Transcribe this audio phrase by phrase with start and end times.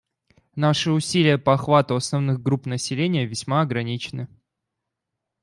[0.55, 4.27] Наши усилия по охвату основных групп населения весьма ограничены.